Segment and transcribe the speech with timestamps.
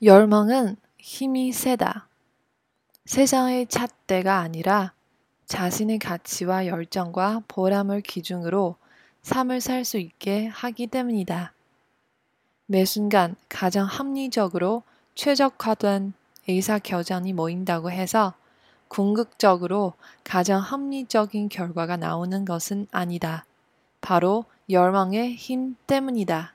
[0.00, 2.06] 열망은 힘이 세다.
[3.04, 4.92] 세상의 잣대가 아니라
[5.46, 8.76] 자신의 가치와 열정과 보람을 기준으로
[9.22, 11.52] 삶을 살 수 있게 하기 때문이다.
[12.66, 14.84] 매 순간 가장 합리적으로
[15.16, 16.12] 최적화된
[16.46, 18.34] 의사결정이 모인다고 해서
[18.86, 23.44] 궁극적으로 가장 합리적인 결과가 나오는 것은 아니다.
[24.00, 26.52] 바로 열망의 힘 때문이다.